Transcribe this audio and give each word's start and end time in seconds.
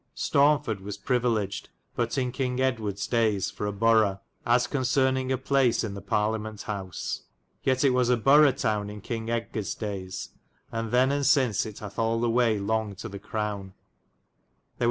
shire. 0.01 0.57
Staunford 0.57 0.79
was 0.81 0.97
privilegyd 0.97 1.67
but 1.95 2.17
in 2.17 2.31
Kynge 2.31 2.59
Edward's 2.59 3.05
day 3.05 3.35
es 3.35 3.51
for 3.51 3.67
a 3.67 3.71
borow, 3.71 4.19
as 4.47 4.65
concerninge 4.65 5.31
a 5.31 5.37
place 5.37 5.83
in 5.83 5.93
the 5.93 6.01
Parliament 6.01 6.63
Howse. 6.63 7.21
Yet 7.63 7.83
it 7.83 7.91
was 7.91 8.09
a 8.09 8.17
borow 8.17 8.51
towne 8.51 8.89
in 8.89 9.01
Kynge 9.01 9.29
Edgares 9.29 9.75
dayes, 9.77 10.29
and 10.71 10.89
then 10.89 11.11
and 11.11 11.23
syns 11.23 11.67
it 11.67 11.81
hathe 11.81 11.99
all 11.99 12.19
way 12.31 12.57
l(fngyd 12.57 12.97
to 12.97 13.09
the 13.09 13.19
Crowne. 13.19 13.57
There 13.73 14.69
were 14.69 14.69
7. 14.69 14.73